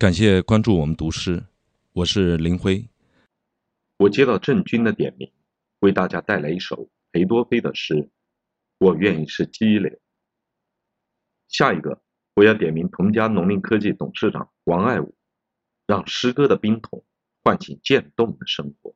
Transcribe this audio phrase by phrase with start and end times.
[0.00, 1.44] 感谢关注我们读诗，
[1.92, 2.88] 我是林辉。
[3.98, 5.30] 我接到郑钧的点名，
[5.80, 7.94] 为大家带来一首裴多菲的诗
[8.78, 9.90] 《我愿意是激流》。
[11.48, 12.00] 下一个，
[12.32, 15.14] 我要点名彭家农林科技董事长王爱武，
[15.86, 17.04] 让诗歌的冰桶
[17.44, 18.94] 唤醒渐冻的生活。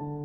[0.00, 0.16] 我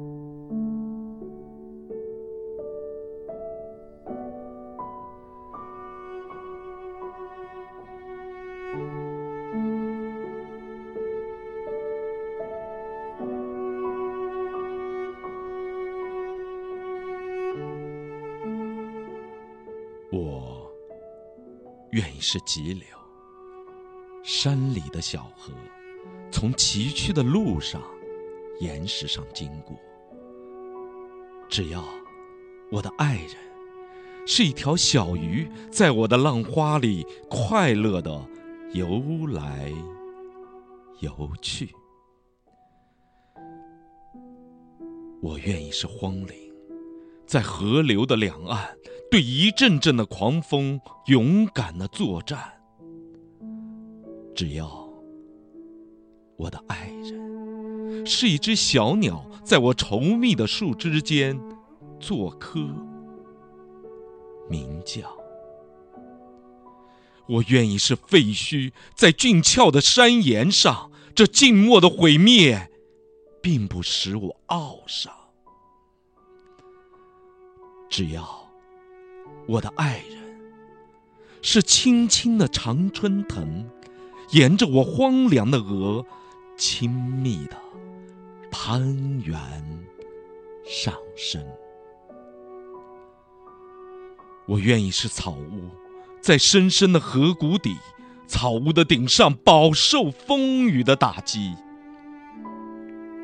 [21.90, 22.86] 愿意是急流，
[24.24, 25.52] 山里的小河，
[26.32, 27.82] 从崎岖的路上、
[28.60, 29.76] 岩石上经过。
[31.50, 31.84] 只要
[32.72, 33.36] 我的爱人
[34.26, 38.26] 是一条小鱼，在我的浪花里快乐地
[38.74, 39.72] 游来
[41.00, 41.70] 游去。
[45.22, 46.54] 我愿意是荒岭，
[47.26, 48.76] 在河流的两岸。
[49.12, 52.52] 对一阵阵的狂风勇敢的作战。
[54.34, 54.90] 只要
[56.36, 57.33] 我的爱人
[58.06, 61.40] 是一只小鸟，在我稠密的树枝间
[62.00, 62.60] 做客
[64.50, 65.16] 鸣叫。
[67.28, 72.70] 我愿意是废墟，在峻峭的山岩上，这静默的毁灭，
[73.42, 75.14] 并不使我懊丧。
[77.90, 78.42] 只要。
[79.46, 80.18] 我的爱人
[81.42, 83.70] 是青青的常春藤，
[84.30, 86.06] 沿着我荒凉的额，
[86.58, 87.58] 亲密的
[88.54, 89.36] 攀援
[90.64, 91.44] 上升。
[94.46, 95.70] 我愿意是草屋，
[96.22, 97.76] 在深深的河谷底，
[98.28, 101.56] 草屋的顶上饱受风雨的打击。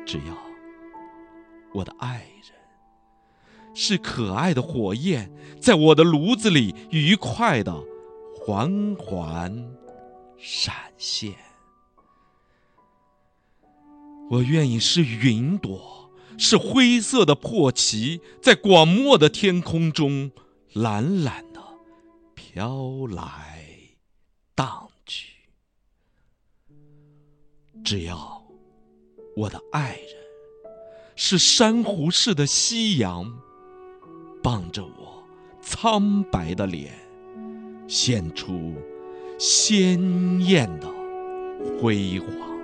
[0.04, 0.36] 只要
[1.72, 2.58] 我的爱人。
[3.72, 5.30] 是可爱的火焰，
[5.60, 7.72] 在我的炉子里愉快的
[8.34, 9.70] 缓缓
[10.36, 11.32] 闪现。
[14.30, 16.08] 我愿意是云朵，
[16.38, 20.30] 是灰色的破旗，在广漠的天空中
[20.72, 21.60] 懒懒的
[22.32, 23.66] 飘来
[24.54, 25.34] 荡去。
[27.82, 28.40] 只要
[29.36, 30.16] 我的爱人
[31.16, 33.36] 是珊瑚似的夕阳。
[34.42, 35.22] 傍着我
[35.60, 36.94] 苍白的脸，
[37.88, 38.74] 现出
[39.40, 40.88] 鲜艳的
[41.82, 42.59] 辉煌。